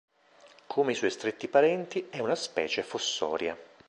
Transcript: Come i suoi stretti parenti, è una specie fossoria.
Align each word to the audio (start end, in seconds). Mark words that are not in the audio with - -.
Come 0.65 0.93
i 0.93 0.95
suoi 0.95 1.11
stretti 1.11 1.47
parenti, 1.47 2.07
è 2.09 2.17
una 2.21 2.33
specie 2.33 2.81
fossoria. 2.81 3.55